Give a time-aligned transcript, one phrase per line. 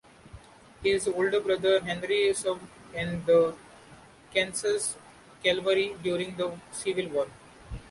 [0.81, 2.63] His older brother Henry served
[2.95, 3.53] in the
[4.33, 4.95] Kansas
[5.43, 7.27] cavalry during the Civil War.